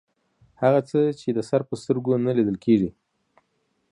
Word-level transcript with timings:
هغه 0.61 0.79
څه 0.89 0.99
چې 1.19 1.29
د 1.37 1.39
سر 1.49 1.61
په 1.69 1.73
سترګو 1.81 2.11
نه 2.25 2.31
لیدل 2.37 2.57
کیږي 2.65 2.89